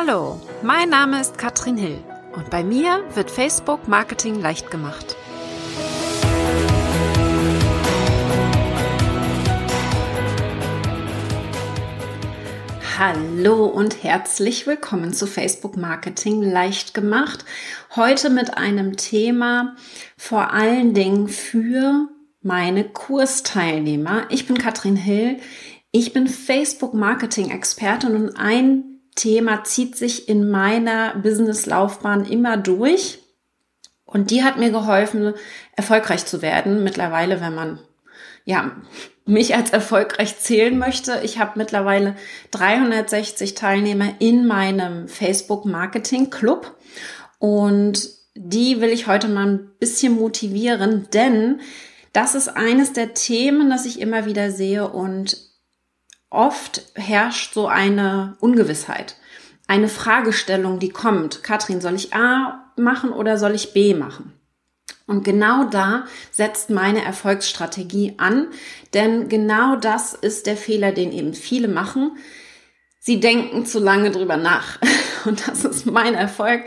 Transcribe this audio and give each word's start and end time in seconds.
Hallo, 0.00 0.40
mein 0.62 0.90
Name 0.90 1.20
ist 1.20 1.38
Katrin 1.38 1.76
Hill 1.76 1.98
und 2.36 2.50
bei 2.50 2.62
mir 2.62 3.02
wird 3.14 3.32
Facebook 3.32 3.88
Marketing 3.88 4.40
leicht 4.40 4.70
gemacht. 4.70 5.16
Hallo 12.96 13.64
und 13.64 14.04
herzlich 14.04 14.68
willkommen 14.68 15.14
zu 15.14 15.26
Facebook 15.26 15.76
Marketing 15.76 16.42
leicht 16.42 16.94
gemacht. 16.94 17.44
Heute 17.96 18.30
mit 18.30 18.56
einem 18.56 18.96
Thema 18.96 19.74
vor 20.16 20.52
allen 20.52 20.94
Dingen 20.94 21.26
für 21.26 22.06
meine 22.40 22.84
Kursteilnehmer. 22.84 24.26
Ich 24.30 24.46
bin 24.46 24.58
Katrin 24.58 24.94
Hill. 24.94 25.38
Ich 25.90 26.12
bin 26.12 26.28
Facebook 26.28 26.94
Marketing 26.94 27.50
Expertin 27.50 28.14
und 28.14 28.36
ein 28.38 28.87
Thema 29.18 29.64
zieht 29.64 29.96
sich 29.96 30.28
in 30.28 30.48
meiner 30.48 31.14
Businesslaufbahn 31.16 32.24
immer 32.24 32.56
durch. 32.56 33.18
Und 34.04 34.30
die 34.30 34.42
hat 34.42 34.56
mir 34.56 34.70
geholfen, 34.70 35.34
erfolgreich 35.76 36.24
zu 36.24 36.40
werden. 36.40 36.82
Mittlerweile, 36.84 37.40
wenn 37.40 37.54
man 37.54 37.80
ja 38.44 38.72
mich 39.26 39.54
als 39.54 39.70
erfolgreich 39.70 40.38
zählen 40.38 40.78
möchte. 40.78 41.20
Ich 41.22 41.38
habe 41.38 41.58
mittlerweile 41.58 42.16
360 42.52 43.54
Teilnehmer 43.54 44.14
in 44.20 44.46
meinem 44.46 45.06
Facebook 45.06 45.66
Marketing 45.66 46.30
Club 46.30 46.76
und 47.38 48.08
die 48.34 48.80
will 48.80 48.88
ich 48.88 49.06
heute 49.06 49.28
mal 49.28 49.46
ein 49.46 49.70
bisschen 49.78 50.14
motivieren, 50.14 51.08
denn 51.12 51.60
das 52.14 52.34
ist 52.34 52.48
eines 52.48 52.94
der 52.94 53.12
Themen, 53.12 53.68
das 53.68 53.84
ich 53.84 54.00
immer 54.00 54.24
wieder 54.24 54.50
sehe 54.50 54.88
und 54.88 55.47
oft 56.30 56.82
herrscht 56.94 57.54
so 57.54 57.66
eine 57.66 58.36
Ungewissheit. 58.40 59.16
Eine 59.66 59.88
Fragestellung, 59.88 60.78
die 60.78 60.90
kommt. 60.90 61.42
Katrin, 61.42 61.80
soll 61.80 61.94
ich 61.94 62.14
A 62.14 62.72
machen 62.76 63.10
oder 63.12 63.36
soll 63.36 63.54
ich 63.54 63.72
B 63.72 63.94
machen? 63.94 64.32
Und 65.06 65.24
genau 65.24 65.64
da 65.64 66.04
setzt 66.30 66.68
meine 66.68 67.02
Erfolgsstrategie 67.02 68.14
an, 68.18 68.48
denn 68.92 69.28
genau 69.28 69.76
das 69.76 70.12
ist 70.12 70.46
der 70.46 70.56
Fehler, 70.56 70.92
den 70.92 71.12
eben 71.12 71.32
viele 71.32 71.68
machen. 71.68 72.18
Sie 73.00 73.20
denken 73.20 73.64
zu 73.64 73.78
lange 73.78 74.10
drüber 74.10 74.36
nach. 74.36 74.78
Und 75.24 75.48
das 75.48 75.64
ist 75.64 75.86
mein 75.86 76.14
Erfolg. 76.14 76.64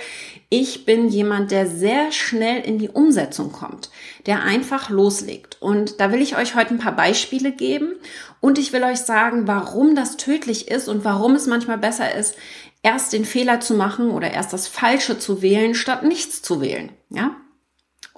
Ich 0.54 0.84
bin 0.84 1.08
jemand, 1.08 1.50
der 1.52 1.66
sehr 1.66 2.12
schnell 2.12 2.62
in 2.66 2.78
die 2.78 2.90
Umsetzung 2.90 3.54
kommt, 3.54 3.90
der 4.26 4.44
einfach 4.44 4.90
loslegt. 4.90 5.56
Und 5.62 6.02
da 6.02 6.12
will 6.12 6.22
ich 6.22 6.36
euch 6.36 6.56
heute 6.56 6.74
ein 6.74 6.78
paar 6.78 6.96
Beispiele 6.96 7.54
geben 7.54 7.94
und 8.42 8.60
ich 8.60 8.74
will 8.74 8.84
euch 8.84 9.00
sagen, 9.00 9.48
warum 9.48 9.96
das 9.96 10.18
tödlich 10.18 10.68
ist 10.68 10.90
und 10.90 11.06
warum 11.06 11.36
es 11.36 11.48
manchmal 11.48 11.78
besser 11.78 12.14
ist, 12.14 12.36
erst 12.84 13.14
den 13.14 13.24
Fehler 13.24 13.62
zu 13.62 13.76
machen 13.76 14.12
oder 14.12 14.30
erst 14.32 14.52
das 14.52 14.68
Falsche 14.68 15.18
zu 15.18 15.42
wählen, 15.42 15.74
statt 15.74 16.04
nichts 16.04 16.42
zu 16.42 16.60
wählen. 16.60 16.92
Ja? 17.10 17.38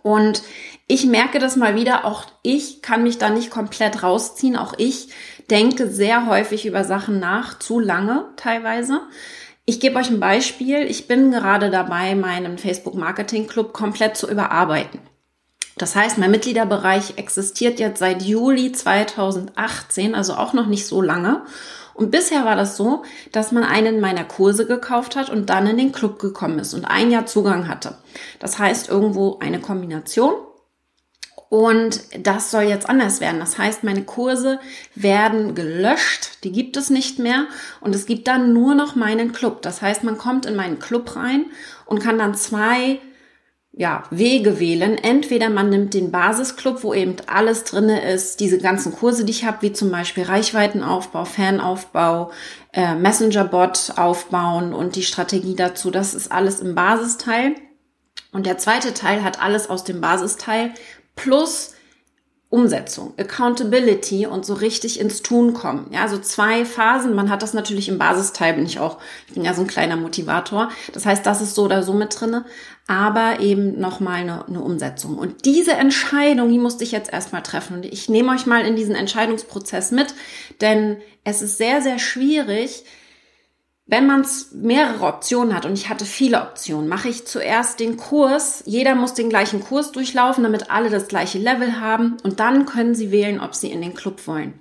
Und 0.01 0.41
ich 0.87 1.05
merke 1.05 1.37
das 1.37 1.55
mal 1.55 1.75
wieder, 1.75 2.03
auch 2.03 2.25
ich 2.41 2.81
kann 2.81 3.03
mich 3.03 3.19
da 3.19 3.29
nicht 3.29 3.51
komplett 3.51 4.01
rausziehen. 4.01 4.57
Auch 4.57 4.73
ich 4.79 5.09
denke 5.51 5.87
sehr 5.87 6.25
häufig 6.25 6.65
über 6.65 6.83
Sachen 6.83 7.19
nach, 7.19 7.59
zu 7.59 7.79
lange 7.79 8.25
teilweise. 8.37 9.01
Ich 9.65 9.79
gebe 9.79 9.97
euch 9.97 10.09
ein 10.09 10.19
Beispiel. 10.19 10.79
Ich 10.83 11.07
bin 11.07 11.31
gerade 11.31 11.69
dabei, 11.69 12.15
meinen 12.15 12.57
Facebook 12.57 12.95
Marketing 12.95 13.47
Club 13.47 13.71
komplett 13.71 14.17
zu 14.17 14.29
überarbeiten. 14.29 14.99
Das 15.77 15.95
heißt, 15.95 16.17
mein 16.17 16.31
Mitgliederbereich 16.31 17.17
existiert 17.17 17.79
jetzt 17.79 17.99
seit 17.99 18.21
Juli 18.21 18.73
2018, 18.73 20.15
also 20.15 20.35
auch 20.35 20.53
noch 20.53 20.67
nicht 20.67 20.85
so 20.85 21.01
lange. 21.01 21.43
Und 21.93 22.11
bisher 22.11 22.43
war 22.43 22.55
das 22.55 22.75
so, 22.75 23.03
dass 23.31 23.51
man 23.51 23.63
einen 23.63 24.01
meiner 24.01 24.25
Kurse 24.25 24.65
gekauft 24.65 25.15
hat 25.15 25.29
und 25.29 25.49
dann 25.49 25.67
in 25.67 25.77
den 25.77 25.91
Club 25.91 26.19
gekommen 26.19 26.59
ist 26.59 26.73
und 26.73 26.85
ein 26.85 27.09
Jahr 27.09 27.25
Zugang 27.25 27.67
hatte. 27.67 27.97
Das 28.39 28.59
heißt 28.59 28.89
irgendwo 28.89 29.39
eine 29.39 29.59
Kombination 29.59 30.33
und 31.53 32.01
das 32.17 32.49
soll 32.49 32.63
jetzt 32.63 32.89
anders 32.89 33.21
werden. 33.21 33.39
Das 33.39 33.59
heißt, 33.59 33.83
meine 33.83 34.01
Kurse 34.01 34.59
werden 34.95 35.53
gelöscht, 35.53 36.43
die 36.43 36.51
gibt 36.51 36.77
es 36.77 36.89
nicht 36.89 37.19
mehr 37.19 37.45
und 37.79 37.93
es 37.93 38.07
gibt 38.07 38.27
dann 38.27 38.53
nur 38.53 38.73
noch 38.73 38.95
meinen 38.95 39.33
Club. 39.33 39.61
Das 39.61 39.83
heißt, 39.83 40.03
man 40.03 40.17
kommt 40.17 40.47
in 40.47 40.55
meinen 40.55 40.79
Club 40.79 41.15
rein 41.15 41.45
und 41.85 42.01
kann 42.01 42.17
dann 42.17 42.33
zwei 42.33 42.97
ja, 43.71 44.01
Wege 44.09 44.59
wählen. 44.59 44.97
Entweder 44.97 45.51
man 45.51 45.69
nimmt 45.69 45.93
den 45.93 46.09
Basisclub, 46.09 46.83
wo 46.83 46.91
eben 46.91 47.17
alles 47.27 47.65
drinne 47.65 48.01
ist, 48.11 48.39
diese 48.39 48.57
ganzen 48.57 48.91
Kurse, 48.91 49.23
die 49.23 49.31
ich 49.31 49.45
habe, 49.45 49.61
wie 49.61 49.73
zum 49.73 49.91
Beispiel 49.91 50.23
Reichweitenaufbau, 50.23 51.23
Fanaufbau, 51.23 52.31
äh, 52.71 52.95
Messengerbot 52.95 53.93
aufbauen 53.97 54.73
und 54.73 54.95
die 54.95 55.03
Strategie 55.03 55.55
dazu. 55.55 55.91
Das 55.91 56.15
ist 56.15 56.31
alles 56.31 56.61
im 56.61 56.73
Basisteil. 56.73 57.53
Und 58.31 58.47
der 58.47 58.57
zweite 58.57 58.95
Teil 58.95 59.23
hat 59.23 59.39
alles 59.39 59.69
aus 59.69 59.83
dem 59.83 60.01
Basisteil 60.01 60.73
plus 61.15 61.73
Umsetzung, 62.53 63.15
Accountability 63.17 64.27
und 64.27 64.45
so 64.45 64.53
richtig 64.53 64.99
ins 64.99 65.23
Tun 65.23 65.55
kommen. 65.55 65.89
Ja, 65.91 66.07
so 66.07 66.19
zwei 66.19 66.65
Phasen. 66.65 67.15
Man 67.15 67.31
hat 67.31 67.41
das 67.41 67.55
natürlich 67.55 67.89
im 67.89 67.97
Basisteil, 67.97 68.53
bin 68.53 68.67
ich 68.67 68.79
auch, 68.79 68.99
ich 69.27 69.33
bin 69.33 69.43
ja 69.43 69.55
so 69.55 69.61
ein 69.61 69.67
kleiner 69.67 69.95
Motivator. 69.95 70.69
Das 70.93 71.07
heißt, 71.07 71.25
das 71.25 71.41
ist 71.41 71.55
so 71.55 71.63
oder 71.63 71.81
so 71.81 71.93
mit 71.93 72.15
drinne, 72.19 72.45
aber 72.85 73.39
eben 73.39 73.79
nochmal 73.79 74.21
eine, 74.21 74.45
eine 74.45 74.61
Umsetzung. 74.61 75.17
Und 75.17 75.45
diese 75.45 75.73
Entscheidung, 75.73 76.51
die 76.51 76.59
musste 76.59 76.83
ich 76.83 76.91
jetzt 76.91 77.11
erstmal 77.11 77.41
treffen. 77.41 77.77
Und 77.77 77.85
ich 77.85 78.07
nehme 78.07 78.31
euch 78.31 78.45
mal 78.45 78.63
in 78.63 78.75
diesen 78.75 78.93
Entscheidungsprozess 78.93 79.89
mit, 79.89 80.13
denn 80.61 80.97
es 81.23 81.41
ist 81.41 81.57
sehr, 81.57 81.81
sehr 81.81 81.97
schwierig, 81.97 82.83
wenn 83.85 84.07
man 84.07 84.25
mehrere 84.53 85.05
Optionen 85.05 85.53
hat 85.53 85.65
und 85.65 85.73
ich 85.73 85.89
hatte 85.89 86.05
viele 86.05 86.41
Optionen, 86.41 86.87
mache 86.87 87.09
ich 87.09 87.27
zuerst 87.27 87.79
den 87.79 87.97
Kurs. 87.97 88.63
Jeder 88.65 88.95
muss 88.95 89.13
den 89.13 89.29
gleichen 89.29 89.61
Kurs 89.61 89.91
durchlaufen, 89.91 90.43
damit 90.43 90.71
alle 90.71 90.89
das 90.89 91.07
gleiche 91.07 91.37
Level 91.37 91.79
haben 91.81 92.17
und 92.23 92.39
dann 92.39 92.65
können 92.65 92.95
sie 92.95 93.11
wählen, 93.11 93.41
ob 93.41 93.55
sie 93.55 93.71
in 93.71 93.81
den 93.81 93.93
Club 93.93 94.25
wollen. 94.25 94.59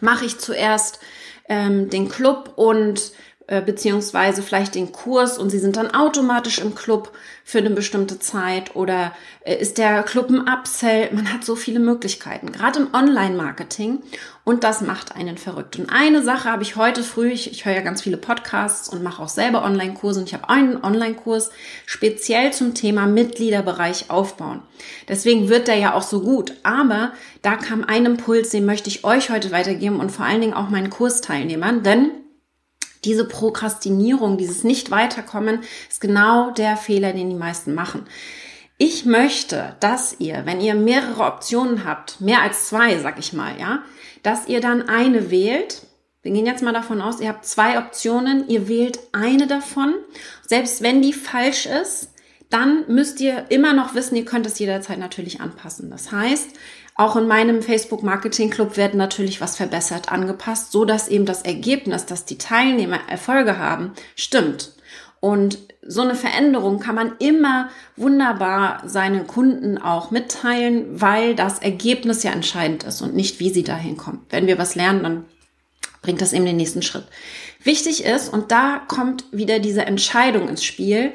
Mache 0.00 0.24
ich 0.24 0.38
zuerst 0.38 1.00
ähm, 1.48 1.90
den 1.90 2.08
Club 2.08 2.52
und 2.56 3.12
äh, 3.46 3.60
beziehungsweise 3.60 4.42
vielleicht 4.42 4.74
den 4.74 4.90
Kurs 4.90 5.36
und 5.36 5.50
sie 5.50 5.58
sind 5.58 5.76
dann 5.76 5.90
automatisch 5.90 6.58
im 6.60 6.74
Club 6.74 7.12
für 7.44 7.58
eine 7.58 7.68
bestimmte 7.68 8.18
Zeit 8.18 8.74
oder 8.74 9.12
äh, 9.44 9.54
ist 9.54 9.76
der 9.76 10.02
Club 10.02 10.30
ein 10.30 10.48
Upsell? 10.48 11.10
Man 11.12 11.30
hat 11.30 11.44
so 11.44 11.54
viele 11.54 11.78
Möglichkeiten, 11.78 12.52
gerade 12.52 12.78
im 12.78 12.94
Online-Marketing 12.94 13.98
und 14.44 14.64
das 14.64 14.80
macht 14.80 15.14
einen 15.14 15.36
verrückt. 15.36 15.78
Und 15.78 15.90
eine 15.90 16.22
Sache 16.22 16.50
habe 16.50 16.62
ich 16.62 16.76
heute 16.76 17.02
früh, 17.02 17.32
ich, 17.32 17.50
ich 17.50 17.66
höre 17.66 17.74
ja 17.74 17.82
ganz 17.82 18.00
viele 18.00 18.16
Podcasts 18.16 18.88
und 18.88 19.02
mache 19.02 19.22
auch 19.22 19.28
selber 19.28 19.62
Online-Kurse 19.62 20.20
und 20.20 20.26
ich 20.26 20.32
habe 20.32 20.48
einen 20.48 20.82
Online-Kurs 20.82 21.50
speziell 21.84 22.50
zum 22.54 22.72
Thema 22.72 23.04
Mitgliederbereich 23.06 24.08
aufbauen. 24.08 24.62
Deswegen 25.06 25.50
wird 25.50 25.68
der 25.68 25.76
ja 25.76 25.92
auch 25.92 26.02
so 26.02 26.22
gut, 26.22 26.54
aber 26.62 27.12
da 27.42 27.56
kam 27.56 27.84
ein 27.84 28.06
Impuls, 28.06 28.48
den 28.48 28.64
möchte 28.64 28.88
ich 28.88 29.04
euch 29.04 29.28
heute 29.28 29.50
weitergeben 29.50 30.00
und 30.00 30.10
vor 30.10 30.24
allen 30.24 30.40
Dingen 30.40 30.54
auch 30.54 30.70
meinen 30.70 30.88
Kursteilnehmern, 30.88 31.82
denn 31.82 32.10
diese 33.04 33.26
Prokrastinierung, 33.26 34.38
dieses 34.38 34.64
Nicht-Weiterkommen 34.64 35.60
ist 35.88 36.00
genau 36.00 36.50
der 36.50 36.76
Fehler, 36.76 37.12
den 37.12 37.30
die 37.30 37.36
meisten 37.36 37.74
machen. 37.74 38.06
Ich 38.76 39.04
möchte, 39.04 39.76
dass 39.80 40.16
ihr, 40.18 40.46
wenn 40.46 40.60
ihr 40.60 40.74
mehrere 40.74 41.24
Optionen 41.24 41.84
habt, 41.84 42.20
mehr 42.20 42.42
als 42.42 42.68
zwei, 42.68 42.98
sag 42.98 43.18
ich 43.18 43.32
mal, 43.32 43.58
ja, 43.58 43.82
dass 44.22 44.48
ihr 44.48 44.60
dann 44.60 44.88
eine 44.88 45.30
wählt. 45.30 45.82
Wir 46.22 46.32
gehen 46.32 46.46
jetzt 46.46 46.62
mal 46.62 46.72
davon 46.72 47.00
aus, 47.00 47.20
ihr 47.20 47.28
habt 47.28 47.44
zwei 47.46 47.78
Optionen, 47.78 48.48
ihr 48.48 48.66
wählt 48.68 48.98
eine 49.12 49.46
davon. 49.46 49.94
Selbst 50.46 50.82
wenn 50.82 51.02
die 51.02 51.12
falsch 51.12 51.66
ist, 51.66 52.10
dann 52.50 52.84
müsst 52.88 53.20
ihr 53.20 53.46
immer 53.50 53.72
noch 53.72 53.94
wissen, 53.94 54.16
ihr 54.16 54.24
könnt 54.24 54.46
es 54.46 54.58
jederzeit 54.58 54.98
natürlich 54.98 55.40
anpassen. 55.40 55.90
Das 55.90 56.12
heißt, 56.12 56.50
auch 56.96 57.16
in 57.16 57.26
meinem 57.26 57.62
Facebook 57.62 58.02
Marketing 58.02 58.50
Club 58.50 58.76
wird 58.76 58.94
natürlich 58.94 59.40
was 59.40 59.56
verbessert, 59.56 60.12
angepasst, 60.12 60.70
so 60.70 60.84
dass 60.84 61.08
eben 61.08 61.26
das 61.26 61.42
Ergebnis, 61.42 62.06
dass 62.06 62.24
die 62.24 62.38
Teilnehmer 62.38 63.00
Erfolge 63.08 63.58
haben, 63.58 63.92
stimmt. 64.14 64.72
Und 65.18 65.58
so 65.82 66.02
eine 66.02 66.14
Veränderung 66.14 66.80
kann 66.80 66.94
man 66.94 67.16
immer 67.18 67.70
wunderbar 67.96 68.82
seinen 68.86 69.26
Kunden 69.26 69.78
auch 69.78 70.10
mitteilen, 70.10 71.00
weil 71.00 71.34
das 71.34 71.58
Ergebnis 71.58 72.22
ja 72.22 72.30
entscheidend 72.30 72.84
ist 72.84 73.02
und 73.02 73.14
nicht, 73.14 73.40
wie 73.40 73.50
sie 73.50 73.64
dahin 73.64 73.96
kommen. 73.96 74.24
Wenn 74.30 74.46
wir 74.46 74.58
was 74.58 74.74
lernen, 74.74 75.02
dann 75.02 75.24
bringt 76.02 76.20
das 76.20 76.32
eben 76.32 76.44
den 76.44 76.56
nächsten 76.56 76.82
Schritt. 76.82 77.06
Wichtig 77.62 78.04
ist, 78.04 78.28
und 78.32 78.52
da 78.52 78.82
kommt 78.86 79.24
wieder 79.32 79.58
diese 79.58 79.86
Entscheidung 79.86 80.48
ins 80.48 80.62
Spiel, 80.62 81.12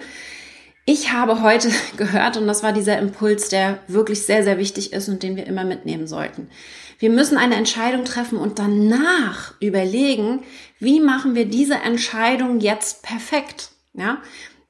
ich 0.90 1.12
habe 1.12 1.44
heute 1.44 1.70
gehört, 1.98 2.36
und 2.38 2.48
das 2.48 2.64
war 2.64 2.74
dieser 2.74 2.98
Impuls, 2.98 3.50
der 3.50 3.80
wirklich 3.88 4.24
sehr, 4.24 4.44
sehr 4.44 4.58
wichtig 4.58 4.92
ist 4.92 5.08
und 5.08 5.22
den 5.22 5.36
wir 5.36 5.46
immer 5.46 5.64
mitnehmen 5.64 6.08
sollten. 6.08 6.50
Wir 6.98 7.12
müssen 7.12 7.38
eine 7.38 7.56
Entscheidung 7.56 8.06
treffen 8.06 8.40
und 8.40 8.60
danach 8.60 9.54
überlegen, 9.62 10.42
wie 10.80 11.00
machen 11.00 11.36
wir 11.36 11.46
diese 11.46 11.76
Entscheidung 11.76 12.60
jetzt 12.60 13.04
perfekt? 13.04 13.70
Ja, 13.94 14.18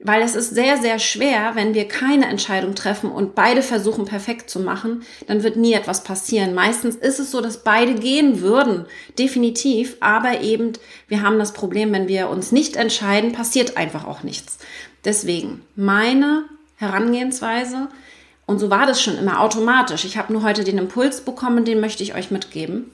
weil 0.01 0.21
es 0.21 0.33
ist 0.33 0.56
sehr, 0.56 0.77
sehr 0.77 0.98
schwer, 0.98 1.51
wenn 1.56 1.74
wir 1.74 1.86
keine 1.86 2.27
Entscheidung 2.27 2.74
treffen 2.74 3.12
und 3.12 3.36
beide 3.36 3.62
versuchen 3.62 4.06
perfekt 4.06 4.50
zu 4.50 4.62
machen, 4.62 5.04
dann 5.27 5.44
wird 5.44 5.57
nie 5.57 5.74
etwas 5.74 6.06
passieren. 6.06 6.54
Meistens 6.54 6.95
ist 6.95 7.19
es 7.19 7.31
so, 7.31 7.42
dass 7.42 7.63
beide 7.63 7.95
gehen 7.95 8.39
würden, 8.42 8.86
definitiv, 9.18 9.98
aber 10.00 10.39
eben 10.39 10.74
wir 11.10 11.21
haben 11.21 11.38
das 11.38 11.51
Problem, 11.51 11.92
wenn 11.92 12.07
wir 12.07 12.30
uns 12.30 12.54
nicht 12.54 12.77
entscheiden, 12.77 13.33
passiert 13.33 13.75
einfach 13.75 14.07
auch 14.07 14.24
nichts. 14.24 14.60
Deswegen 15.06 15.62
meine 15.75 16.46
Herangehensweise, 16.75 17.90
und 18.46 18.60
so 18.60 18.69
war 18.69 18.86
das 18.88 19.01
schon 19.01 19.18
immer 19.18 19.42
automatisch. 19.42 20.06
Ich 20.06 20.18
habe 20.18 20.34
nur 20.34 20.44
heute 20.44 20.63
den 20.63 20.78
Impuls 20.78 21.22
bekommen, 21.22 21.66
den 21.66 21.80
möchte 21.80 22.04
ich 22.04 22.16
euch 22.16 22.31
mitgeben. 22.31 22.92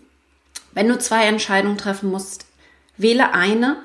Wenn 0.74 0.90
du 0.90 1.00
zwei 1.00 1.25
Entscheidungen 1.25 1.78
treffen 1.78 2.12
musst, 2.12 2.46
wähle 2.98 3.34
eine 3.34 3.78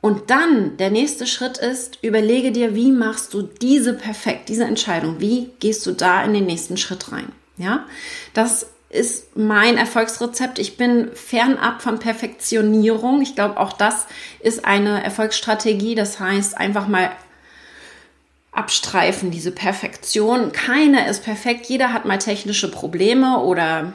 und 0.00 0.28
dann 0.28 0.76
der 0.76 0.90
nächste 0.90 1.26
Schritt 1.26 1.56
ist, 1.56 1.98
überlege 2.02 2.52
dir, 2.52 2.74
wie 2.74 2.92
machst 2.92 3.32
du 3.32 3.40
diese 3.40 3.94
perfekt, 3.94 4.50
diese 4.50 4.64
Entscheidung, 4.64 5.20
wie 5.20 5.50
gehst 5.60 5.86
du 5.86 5.92
da 5.92 6.22
in 6.22 6.34
den 6.34 6.44
nächsten 6.44 6.76
Schritt 6.76 7.10
rein? 7.10 7.32
Ja, 7.56 7.86
das 8.34 8.66
ist 8.90 9.36
mein 9.36 9.76
Erfolgsrezept. 9.76 10.58
Ich 10.58 10.76
bin 10.76 11.10
fernab 11.14 11.82
von 11.82 11.98
Perfektionierung. 11.98 13.22
Ich 13.22 13.34
glaube, 13.34 13.58
auch 13.58 13.72
das 13.72 14.06
ist 14.40 14.64
eine 14.64 15.02
Erfolgsstrategie. 15.02 15.94
Das 15.94 16.20
heißt, 16.20 16.56
einfach 16.56 16.86
mal 16.86 17.10
abstreifen, 18.54 19.30
diese 19.30 19.50
Perfektion. 19.50 20.52
Keiner 20.52 21.08
ist 21.08 21.24
perfekt. 21.24 21.66
Jeder 21.66 21.92
hat 21.92 22.04
mal 22.04 22.18
technische 22.18 22.70
Probleme 22.70 23.40
oder 23.40 23.92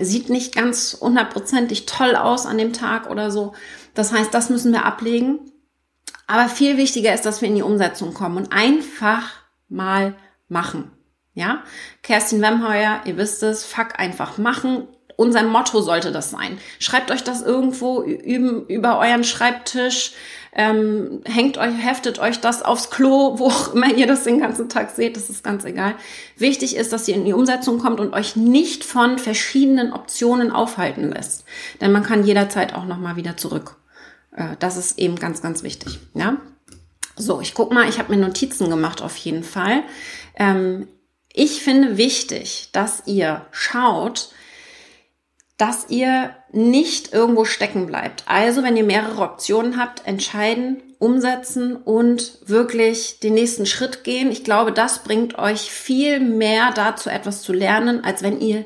sieht 0.00 0.28
nicht 0.28 0.54
ganz 0.54 0.98
hundertprozentig 1.00 1.86
toll 1.86 2.16
aus 2.16 2.46
an 2.46 2.58
dem 2.58 2.72
Tag 2.72 3.10
oder 3.10 3.30
so. 3.30 3.54
Das 3.94 4.12
heißt, 4.12 4.32
das 4.32 4.50
müssen 4.50 4.72
wir 4.72 4.84
ablegen. 4.84 5.38
Aber 6.26 6.48
viel 6.48 6.76
wichtiger 6.76 7.14
ist, 7.14 7.24
dass 7.24 7.40
wir 7.40 7.48
in 7.48 7.54
die 7.54 7.62
Umsetzung 7.62 8.12
kommen 8.12 8.36
und 8.36 8.52
einfach 8.52 9.30
mal 9.68 10.14
machen. 10.48 10.90
Ja, 11.34 11.62
Kerstin 12.02 12.42
Wemheuer, 12.42 13.00
ihr 13.04 13.16
wisst 13.16 13.42
es, 13.42 13.64
fuck 13.64 13.98
einfach 13.98 14.38
machen. 14.38 14.88
Unser 15.20 15.42
Motto 15.42 15.80
sollte 15.80 16.12
das 16.12 16.30
sein. 16.30 16.58
Schreibt 16.78 17.10
euch 17.10 17.24
das 17.24 17.42
irgendwo 17.42 18.02
über 18.02 19.00
euren 19.00 19.24
Schreibtisch, 19.24 20.12
ähm, 20.52 21.22
hängt 21.24 21.58
euch, 21.58 21.74
heftet 21.76 22.20
euch 22.20 22.40
das 22.40 22.62
aufs 22.62 22.88
Klo, 22.90 23.34
wo 23.40 23.46
auch 23.46 23.74
immer 23.74 23.92
ihr 23.92 24.06
das 24.06 24.22
den 24.22 24.38
ganzen 24.38 24.68
Tag 24.68 24.90
seht, 24.90 25.16
das 25.16 25.28
ist 25.28 25.42
ganz 25.42 25.64
egal. 25.64 25.96
Wichtig 26.36 26.76
ist, 26.76 26.92
dass 26.92 27.08
ihr 27.08 27.16
in 27.16 27.24
die 27.24 27.32
Umsetzung 27.32 27.80
kommt 27.80 27.98
und 27.98 28.12
euch 28.12 28.36
nicht 28.36 28.84
von 28.84 29.18
verschiedenen 29.18 29.92
Optionen 29.92 30.52
aufhalten 30.52 31.10
lässt. 31.10 31.44
Denn 31.80 31.90
man 31.90 32.04
kann 32.04 32.24
jederzeit 32.24 32.72
auch 32.72 32.84
nochmal 32.84 33.16
wieder 33.16 33.36
zurück. 33.36 33.74
Äh, 34.36 34.54
das 34.60 34.76
ist 34.76 35.00
eben 35.00 35.16
ganz, 35.16 35.42
ganz 35.42 35.64
wichtig. 35.64 35.98
Ja. 36.14 36.36
So, 37.16 37.40
ich 37.40 37.54
guck 37.54 37.72
mal, 37.72 37.88
ich 37.88 37.98
habe 37.98 38.14
mir 38.14 38.24
Notizen 38.24 38.70
gemacht 38.70 39.02
auf 39.02 39.16
jeden 39.16 39.42
Fall. 39.42 39.82
Ähm, 40.36 40.86
ich 41.32 41.60
finde 41.60 41.96
wichtig, 41.96 42.68
dass 42.70 43.02
ihr 43.06 43.46
schaut, 43.50 44.30
dass 45.58 45.90
ihr 45.90 46.34
nicht 46.52 47.12
irgendwo 47.12 47.44
stecken 47.44 47.86
bleibt. 47.86 48.22
Also, 48.26 48.62
wenn 48.62 48.76
ihr 48.76 48.84
mehrere 48.84 49.22
Optionen 49.22 49.76
habt, 49.76 50.06
entscheiden, 50.06 50.82
umsetzen 50.98 51.76
und 51.76 52.38
wirklich 52.46 53.20
den 53.20 53.34
nächsten 53.34 53.66
Schritt 53.66 54.02
gehen. 54.02 54.32
Ich 54.32 54.44
glaube, 54.44 54.72
das 54.72 55.04
bringt 55.04 55.38
euch 55.38 55.70
viel 55.70 56.20
mehr 56.20 56.72
dazu, 56.74 57.10
etwas 57.10 57.42
zu 57.42 57.52
lernen, 57.52 58.02
als 58.04 58.22
wenn 58.22 58.40
ihr 58.40 58.64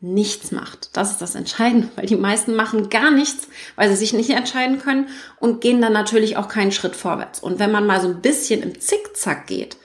nichts 0.00 0.52
macht. 0.52 0.90
Das 0.96 1.10
ist 1.10 1.22
das 1.22 1.34
Entscheidende, 1.34 1.88
weil 1.96 2.06
die 2.06 2.16
meisten 2.16 2.54
machen 2.54 2.90
gar 2.90 3.10
nichts, 3.10 3.48
weil 3.76 3.88
sie 3.88 3.96
sich 3.96 4.12
nicht 4.12 4.30
entscheiden 4.30 4.78
können 4.78 5.08
und 5.40 5.62
gehen 5.62 5.80
dann 5.80 5.94
natürlich 5.94 6.36
auch 6.36 6.48
keinen 6.48 6.72
Schritt 6.72 6.94
vorwärts. 6.94 7.40
Und 7.40 7.58
wenn 7.58 7.72
man 7.72 7.86
mal 7.86 8.00
so 8.00 8.08
ein 8.08 8.20
bisschen 8.20 8.62
im 8.62 8.78
Zickzack 8.78 9.46
geht, 9.46 9.78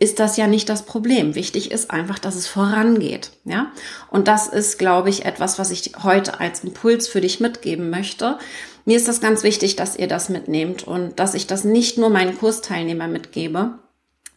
ist 0.00 0.18
das 0.18 0.38
ja 0.38 0.46
nicht 0.46 0.68
das 0.70 0.86
Problem. 0.86 1.34
Wichtig 1.34 1.70
ist 1.70 1.90
einfach, 1.90 2.18
dass 2.18 2.34
es 2.34 2.46
vorangeht, 2.46 3.30
ja? 3.44 3.70
Und 4.10 4.28
das 4.28 4.48
ist, 4.48 4.78
glaube 4.78 5.10
ich, 5.10 5.26
etwas, 5.26 5.58
was 5.58 5.70
ich 5.70 5.92
heute 6.02 6.40
als 6.40 6.64
Impuls 6.64 7.06
für 7.06 7.20
dich 7.20 7.38
mitgeben 7.38 7.90
möchte. 7.90 8.38
Mir 8.86 8.96
ist 8.96 9.08
das 9.08 9.20
ganz 9.20 9.42
wichtig, 9.42 9.76
dass 9.76 9.96
ihr 9.96 10.08
das 10.08 10.30
mitnehmt 10.30 10.84
und 10.84 11.20
dass 11.20 11.34
ich 11.34 11.46
das 11.46 11.64
nicht 11.64 11.98
nur 11.98 12.08
meinen 12.08 12.36
Kursteilnehmern 12.38 13.12
mitgebe. 13.12 13.78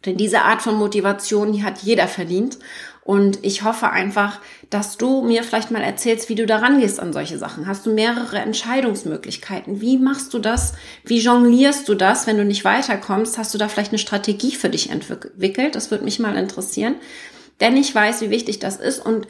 Denn 0.05 0.17
diese 0.17 0.41
Art 0.41 0.61
von 0.61 0.75
Motivation, 0.75 1.53
die 1.53 1.63
hat 1.63 1.79
jeder 1.79 2.09
verdient. 2.09 2.59
Und 3.03 3.43
ich 3.43 3.63
hoffe 3.63 3.89
einfach, 3.89 4.39
dass 4.69 4.97
du 4.97 5.23
mir 5.23 5.43
vielleicht 5.43 5.71
mal 5.71 5.81
erzählst, 5.81 6.29
wie 6.29 6.35
du 6.35 6.45
daran 6.45 6.79
gehst 6.79 7.01
an 7.01 7.11
solche 7.11 7.37
Sachen. 7.37 7.67
Hast 7.67 7.85
du 7.85 7.93
mehrere 7.93 8.37
Entscheidungsmöglichkeiten? 8.37 9.81
Wie 9.81 9.97
machst 9.97 10.33
du 10.33 10.39
das? 10.39 10.73
Wie 11.03 11.19
jonglierst 11.19 11.87
du 11.89 11.95
das, 11.95 12.27
wenn 12.27 12.37
du 12.37 12.45
nicht 12.45 12.63
weiterkommst? 12.63 13.37
Hast 13.37 13.53
du 13.53 13.57
da 13.57 13.67
vielleicht 13.67 13.91
eine 13.91 13.99
Strategie 13.99 14.55
für 14.55 14.69
dich 14.69 14.89
entwickelt? 14.89 15.75
Das 15.75 15.91
würde 15.91 16.05
mich 16.05 16.19
mal 16.19 16.37
interessieren. 16.37 16.95
Denn 17.59 17.75
ich 17.75 17.93
weiß, 17.93 18.21
wie 18.21 18.29
wichtig 18.29 18.59
das 18.59 18.77
ist 18.77 19.05
und 19.05 19.27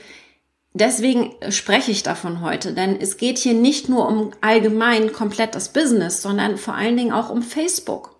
Deswegen 0.75 1.35
spreche 1.49 1.91
ich 1.91 2.01
davon 2.01 2.41
heute, 2.41 2.73
denn 2.73 2.99
es 2.99 3.17
geht 3.17 3.37
hier 3.37 3.53
nicht 3.53 3.89
nur 3.89 4.07
um 4.07 4.31
allgemein 4.41 5.13
komplett 5.13 5.53
das 5.53 5.71
Business, 5.71 6.23
sondern 6.23 6.57
vor 6.57 6.73
allen 6.73 6.97
Dingen 6.97 7.11
auch 7.11 7.29
um 7.29 7.43
Facebook. 7.43 8.15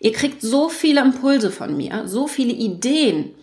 Ihr 0.00 0.12
kriegt 0.12 0.40
so 0.40 0.70
viele 0.70 1.02
Impulse 1.02 1.50
von 1.50 1.76
mir, 1.76 2.08
so 2.08 2.26
viele 2.28 2.54
Ideen, 2.54 3.34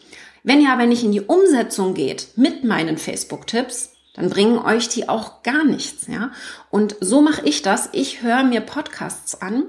wenn 0.43 0.61
ihr 0.61 0.71
aber 0.71 0.85
nicht 0.85 1.03
in 1.03 1.11
die 1.11 1.21
Umsetzung 1.21 1.93
geht 1.93 2.29
mit 2.35 2.63
meinen 2.63 2.97
Facebook-Tipps, 2.97 3.93
dann 4.15 4.29
bringen 4.29 4.57
euch 4.57 4.89
die 4.89 5.07
auch 5.07 5.43
gar 5.43 5.63
nichts, 5.63 6.07
ja. 6.07 6.31
Und 6.69 6.95
so 6.99 7.21
mache 7.21 7.45
ich 7.45 7.61
das. 7.61 7.89
Ich 7.93 8.21
höre 8.21 8.43
mir 8.43 8.61
Podcasts 8.61 9.41
an 9.41 9.63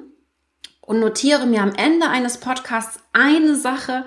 und 0.80 0.98
notiere 0.98 1.46
mir 1.46 1.62
am 1.62 1.74
Ende 1.74 2.08
eines 2.08 2.38
Podcasts 2.38 2.98
eine 3.12 3.54
Sache, 3.54 4.04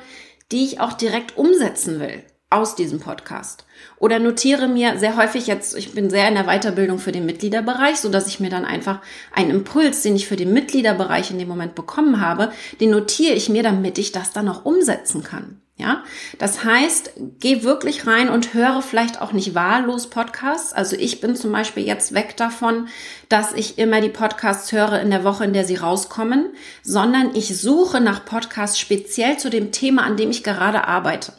die 0.51 0.65
ich 0.65 0.80
auch 0.80 0.94
direkt 0.94 1.38
umsetzen 1.38 2.00
will 2.00 2.24
aus 2.54 2.75
diesem 2.75 3.00
Podcast. 3.00 3.65
Oder 3.98 4.19
notiere 4.19 4.68
mir 4.68 5.00
sehr 5.00 5.18
häufig 5.18 5.48
jetzt, 5.48 5.75
ich 5.75 5.94
bin 5.94 6.12
sehr 6.12 6.27
in 6.27 6.36
der 6.36 6.44
Weiterbildung 6.44 7.00
für 7.00 7.12
den 7.12 7.25
Mitgliederbereich, 7.25 7.98
so 7.98 8.10
dass 8.10 8.27
ich 8.27 8.39
mir 8.39 8.51
dann 8.51 8.63
einfach 8.63 9.01
einen 9.33 9.50
Impuls, 9.50 10.04
den 10.04 10.15
ich 10.15 10.27
für 10.27 10.36
den 10.36 10.54
Mitgliederbereich 10.54 11.31
in 11.31 11.39
dem 11.39 11.48
Moment 11.48 11.74
bekommen 11.74 12.21
habe, 12.21 12.51
den 12.80 12.92
notiere 12.92 13.33
ich 13.33 13.50
mir, 13.50 13.63
damit 13.63 13.98
ich 13.98 14.12
das 14.12 14.31
dann 14.31 14.48
auch 14.48 14.65
umsetzen 14.65 15.24
kann. 15.24 15.62
Ja, 15.83 16.01
das 16.38 16.63
heißt, 16.63 17.12
geh 17.41 17.63
wirklich 17.63 18.07
rein 18.07 18.30
und 18.30 18.53
höre 18.53 18.81
vielleicht 18.81 19.21
auch 19.21 19.33
nicht 19.33 19.53
wahllos 19.53 20.09
Podcasts. 20.09 20.71
Also 20.71 20.95
ich 20.95 21.19
bin 21.19 21.35
zum 21.35 21.51
Beispiel 21.51 21.85
jetzt 21.85 22.13
weg 22.13 22.38
davon, 22.38 22.88
dass 23.27 23.51
ich 23.51 23.77
immer 23.77 24.00
die 24.00 24.07
Podcasts 24.07 24.71
höre 24.71 25.01
in 25.01 25.12
der 25.12 25.25
Woche, 25.25 25.44
in 25.44 25.51
der 25.51 25.65
sie 25.65 25.75
rauskommen, 25.75 26.53
sondern 26.83 27.35
ich 27.35 27.59
suche 27.59 28.00
nach 28.00 28.24
Podcasts 28.24 28.80
speziell 28.80 29.35
zu 29.35 29.50
dem 29.50 29.74
Thema, 29.74 30.03
an 30.03 30.15
dem 30.15 30.30
ich 30.30 30.45
gerade 30.45 30.88
arbeite. 30.88 31.33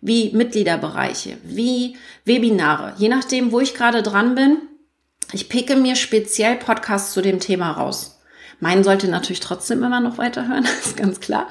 Wie 0.00 0.30
Mitgliederbereiche, 0.30 1.38
wie 1.42 1.96
Webinare, 2.24 2.94
je 2.98 3.08
nachdem, 3.08 3.50
wo 3.50 3.58
ich 3.58 3.74
gerade 3.74 4.04
dran 4.04 4.36
bin. 4.36 4.58
Ich 5.32 5.48
picke 5.48 5.74
mir 5.74 5.96
speziell 5.96 6.54
Podcasts 6.54 7.12
zu 7.12 7.20
dem 7.20 7.40
Thema 7.40 7.72
raus. 7.72 8.21
Meinen 8.62 8.84
sollte 8.84 9.08
natürlich 9.08 9.40
trotzdem 9.40 9.82
immer 9.82 9.98
noch 9.98 10.18
weiterhören, 10.18 10.64
ist 10.84 10.96
ganz 10.96 11.18
klar. 11.18 11.48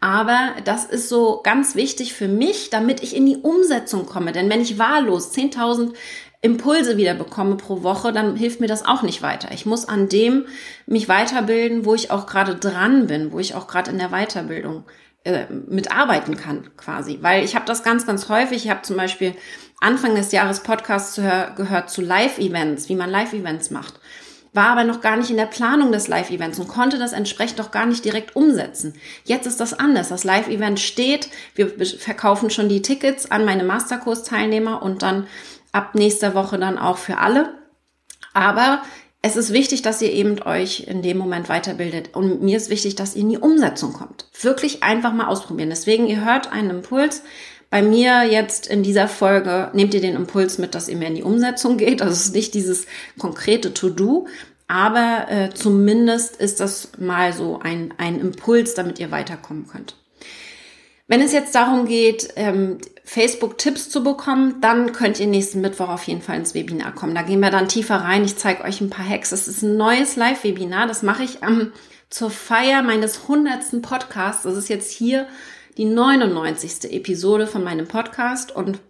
Aber 0.00 0.50
das 0.66 0.84
ist 0.84 1.08
so 1.08 1.40
ganz 1.42 1.76
wichtig 1.76 2.12
für 2.12 2.28
mich, 2.28 2.68
damit 2.68 3.02
ich 3.02 3.16
in 3.16 3.24
die 3.24 3.38
Umsetzung 3.38 4.04
komme. 4.04 4.32
Denn 4.32 4.50
wenn 4.50 4.60
ich 4.60 4.78
wahllos 4.78 5.34
10.000 5.34 5.94
Impulse 6.42 6.98
wieder 6.98 7.14
bekomme 7.14 7.56
pro 7.56 7.82
Woche, 7.82 8.12
dann 8.12 8.36
hilft 8.36 8.60
mir 8.60 8.66
das 8.66 8.84
auch 8.84 9.00
nicht 9.00 9.22
weiter. 9.22 9.48
Ich 9.52 9.64
muss 9.64 9.88
an 9.88 10.10
dem 10.10 10.44
mich 10.84 11.08
weiterbilden, 11.08 11.86
wo 11.86 11.94
ich 11.94 12.10
auch 12.10 12.26
gerade 12.26 12.54
dran 12.54 13.06
bin, 13.06 13.32
wo 13.32 13.38
ich 13.38 13.54
auch 13.54 13.66
gerade 13.66 13.90
in 13.90 13.96
der 13.96 14.10
Weiterbildung 14.10 14.84
äh, 15.24 15.46
mitarbeiten 15.50 16.36
kann, 16.36 16.68
quasi. 16.76 17.20
Weil 17.22 17.44
ich 17.44 17.54
habe 17.54 17.64
das 17.64 17.82
ganz, 17.82 18.04
ganz 18.04 18.28
häufig. 18.28 18.66
Ich 18.66 18.70
habe 18.70 18.82
zum 18.82 18.98
Beispiel 18.98 19.34
Anfang 19.80 20.14
des 20.14 20.32
Jahres 20.32 20.60
Podcasts 20.60 21.16
gehört 21.16 21.88
zu 21.88 22.02
Live-Events, 22.02 22.90
wie 22.90 22.96
man 22.96 23.08
Live-Events 23.08 23.70
macht 23.70 23.94
war 24.52 24.70
aber 24.70 24.84
noch 24.84 25.00
gar 25.00 25.16
nicht 25.16 25.30
in 25.30 25.36
der 25.36 25.46
Planung 25.46 25.92
des 25.92 26.08
Live-Events 26.08 26.58
und 26.58 26.68
konnte 26.68 26.98
das 26.98 27.12
entsprechend 27.12 27.58
doch 27.58 27.70
gar 27.70 27.86
nicht 27.86 28.04
direkt 28.04 28.34
umsetzen. 28.34 28.94
Jetzt 29.24 29.46
ist 29.46 29.60
das 29.60 29.78
anders. 29.78 30.08
Das 30.08 30.24
Live-Event 30.24 30.80
steht, 30.80 31.28
wir 31.54 31.70
verkaufen 31.98 32.50
schon 32.50 32.68
die 32.68 32.82
Tickets 32.82 33.30
an 33.30 33.44
meine 33.44 33.64
Masterkurs-Teilnehmer 33.64 34.82
und 34.82 35.02
dann 35.02 35.26
ab 35.72 35.94
nächster 35.94 36.34
Woche 36.34 36.58
dann 36.58 36.78
auch 36.78 36.98
für 36.98 37.18
alle. 37.18 37.54
Aber 38.32 38.82
es 39.22 39.36
ist 39.36 39.52
wichtig, 39.52 39.82
dass 39.82 40.00
ihr 40.00 40.12
eben 40.12 40.42
euch 40.42 40.84
in 40.88 41.02
dem 41.02 41.18
Moment 41.18 41.48
weiterbildet. 41.48 42.14
Und 42.14 42.42
mir 42.42 42.56
ist 42.56 42.70
wichtig, 42.70 42.96
dass 42.96 43.14
ihr 43.14 43.22
in 43.22 43.28
die 43.28 43.38
Umsetzung 43.38 43.92
kommt. 43.92 44.26
Wirklich 44.40 44.82
einfach 44.82 45.12
mal 45.12 45.26
ausprobieren. 45.26 45.70
Deswegen, 45.70 46.06
ihr 46.06 46.24
hört 46.24 46.50
einen 46.50 46.70
Impuls. 46.70 47.22
Bei 47.70 47.82
mir 47.82 48.24
jetzt 48.24 48.66
in 48.66 48.82
dieser 48.82 49.06
Folge 49.06 49.70
nehmt 49.72 49.94
ihr 49.94 50.00
den 50.00 50.16
Impuls 50.16 50.58
mit, 50.58 50.74
dass 50.74 50.88
ihr 50.88 50.96
mehr 50.96 51.08
in 51.08 51.14
die 51.14 51.22
Umsetzung 51.22 51.76
geht. 51.76 52.02
Also 52.02 52.12
es 52.12 52.26
ist 52.26 52.34
nicht 52.34 52.54
dieses 52.54 52.86
konkrete 53.16 53.72
To-Do, 53.72 54.26
aber 54.66 55.26
äh, 55.30 55.50
zumindest 55.54 56.36
ist 56.36 56.58
das 56.58 56.90
mal 56.98 57.32
so 57.32 57.60
ein, 57.62 57.94
ein 57.96 58.20
Impuls, 58.20 58.74
damit 58.74 58.98
ihr 58.98 59.12
weiterkommen 59.12 59.68
könnt. 59.68 59.94
Wenn 61.06 61.20
es 61.20 61.32
jetzt 61.32 61.54
darum 61.56 61.86
geht, 61.86 62.28
ähm, 62.36 62.78
Facebook-Tipps 63.04 63.88
zu 63.88 64.04
bekommen, 64.04 64.60
dann 64.60 64.92
könnt 64.92 65.18
ihr 65.18 65.26
nächsten 65.26 65.60
Mittwoch 65.60 65.88
auf 65.88 66.04
jeden 66.04 66.22
Fall 66.22 66.36
ins 66.36 66.54
Webinar 66.54 66.94
kommen. 66.94 67.16
Da 67.16 67.22
gehen 67.22 67.40
wir 67.40 67.50
dann 67.50 67.66
tiefer 67.66 67.96
rein. 67.96 68.24
Ich 68.24 68.36
zeige 68.36 68.62
euch 68.62 68.80
ein 68.80 68.90
paar 68.90 69.08
Hacks. 69.08 69.32
Es 69.32 69.48
ist 69.48 69.62
ein 69.62 69.76
neues 69.76 70.14
Live-Webinar. 70.14 70.86
Das 70.86 71.02
mache 71.02 71.24
ich 71.24 71.42
am 71.42 71.72
zur 72.10 72.30
Feier 72.30 72.82
meines 72.82 73.22
100. 73.22 73.82
Podcasts. 73.82 74.44
Das 74.44 74.56
ist 74.56 74.68
jetzt 74.68 74.92
hier 74.92 75.26
die 75.76 75.84
99. 75.84 76.92
Episode 76.92 77.46
von 77.46 77.64
meinem 77.64 77.86
Podcast 77.86 78.54
und 78.54 78.80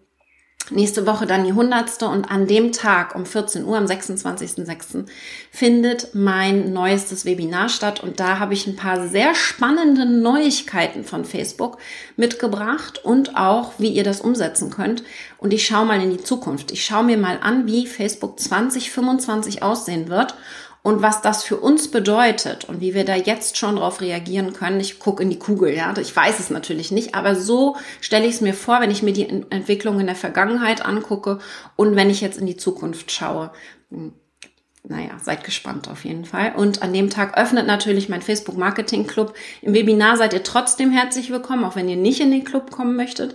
nächste 0.70 1.06
Woche 1.06 1.26
dann 1.26 1.44
die 1.44 1.50
100. 1.50 2.02
und 2.04 2.30
an 2.30 2.46
dem 2.46 2.72
Tag 2.72 3.14
um 3.14 3.26
14 3.26 3.64
Uhr, 3.64 3.76
am 3.76 3.86
26.06. 3.86 5.06
findet 5.50 6.14
mein 6.14 6.72
neuestes 6.72 7.24
Webinar 7.24 7.68
statt 7.68 8.02
und 8.02 8.20
da 8.20 8.38
habe 8.38 8.54
ich 8.54 8.66
ein 8.66 8.76
paar 8.76 9.08
sehr 9.08 9.34
spannende 9.34 10.06
Neuigkeiten 10.06 11.04
von 11.04 11.24
Facebook 11.24 11.78
mitgebracht 12.16 13.04
und 13.04 13.36
auch, 13.36 13.72
wie 13.78 13.90
ihr 13.90 14.04
das 14.04 14.20
umsetzen 14.20 14.70
könnt. 14.70 15.02
Und 15.38 15.52
ich 15.52 15.66
schaue 15.66 15.86
mal 15.86 16.00
in 16.00 16.10
die 16.10 16.22
Zukunft. 16.22 16.70
Ich 16.70 16.84
schaue 16.84 17.04
mir 17.04 17.16
mal 17.16 17.38
an, 17.42 17.66
wie 17.66 17.86
Facebook 17.86 18.38
2025 18.38 19.62
aussehen 19.62 20.08
wird 20.08 20.34
und 20.82 21.02
was 21.02 21.20
das 21.20 21.44
für 21.44 21.56
uns 21.56 21.90
bedeutet 21.90 22.64
und 22.64 22.80
wie 22.80 22.94
wir 22.94 23.04
da 23.04 23.14
jetzt 23.14 23.58
schon 23.58 23.76
darauf 23.76 24.00
reagieren 24.00 24.52
können. 24.52 24.80
Ich 24.80 24.98
gucke 24.98 25.22
in 25.22 25.30
die 25.30 25.38
Kugel, 25.38 25.74
ja, 25.74 25.94
ich 25.96 26.14
weiß 26.14 26.40
es 26.40 26.50
natürlich 26.50 26.90
nicht, 26.90 27.14
aber 27.14 27.36
so 27.36 27.76
stelle 28.00 28.26
ich 28.26 28.36
es 28.36 28.40
mir 28.40 28.54
vor, 28.54 28.80
wenn 28.80 28.90
ich 28.90 29.02
mir 29.02 29.12
die 29.12 29.28
Entwicklung 29.28 30.00
in 30.00 30.06
der 30.06 30.16
Vergangenheit 30.16 30.84
angucke 30.84 31.38
und 31.76 31.96
wenn 31.96 32.10
ich 32.10 32.20
jetzt 32.20 32.38
in 32.38 32.46
die 32.46 32.56
Zukunft 32.56 33.12
schaue. 33.12 33.50
Hm, 33.90 34.12
naja, 34.82 35.10
seid 35.22 35.44
gespannt 35.44 35.88
auf 35.88 36.06
jeden 36.06 36.24
Fall. 36.24 36.54
Und 36.56 36.82
an 36.82 36.94
dem 36.94 37.10
Tag 37.10 37.36
öffnet 37.36 37.66
natürlich 37.66 38.08
mein 38.08 38.22
Facebook 38.22 38.56
Marketing 38.56 39.06
Club. 39.06 39.34
Im 39.60 39.74
Webinar 39.74 40.16
seid 40.16 40.32
ihr 40.32 40.42
trotzdem 40.42 40.90
herzlich 40.90 41.30
willkommen, 41.30 41.64
auch 41.64 41.76
wenn 41.76 41.90
ihr 41.90 41.96
nicht 41.96 42.20
in 42.20 42.30
den 42.30 42.44
Club 42.44 42.70
kommen 42.70 42.96
möchtet. 42.96 43.34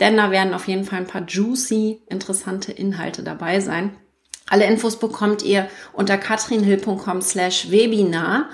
Denn 0.00 0.16
da 0.16 0.32
werden 0.32 0.52
auf 0.52 0.66
jeden 0.66 0.84
Fall 0.84 0.98
ein 0.98 1.06
paar 1.06 1.26
juicy, 1.26 2.00
interessante 2.08 2.72
Inhalte 2.72 3.22
dabei 3.22 3.60
sein. 3.60 3.96
Alle 4.50 4.66
Infos 4.66 4.98
bekommt 4.98 5.42
ihr 5.42 5.68
unter 5.94 6.18
katrinhill.com 6.18 7.22
slash 7.22 7.70
Webinar. 7.70 8.50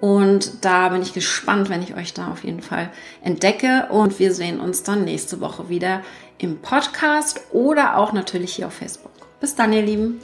Und 0.00 0.64
da 0.64 0.88
bin 0.88 1.02
ich 1.02 1.12
gespannt, 1.12 1.68
wenn 1.68 1.82
ich 1.82 1.94
euch 1.94 2.14
da 2.14 2.28
auf 2.28 2.44
jeden 2.44 2.62
Fall 2.62 2.90
entdecke. 3.22 3.88
Und 3.90 4.18
wir 4.18 4.32
sehen 4.32 4.58
uns 4.58 4.82
dann 4.82 5.04
nächste 5.04 5.40
Woche 5.40 5.68
wieder 5.68 6.02
im 6.38 6.58
Podcast 6.62 7.42
oder 7.52 7.98
auch 7.98 8.14
natürlich 8.14 8.54
hier 8.54 8.68
auf 8.68 8.74
Facebook. 8.74 9.12
Bis 9.40 9.54
dann, 9.56 9.74
ihr 9.74 9.82
Lieben. 9.82 10.20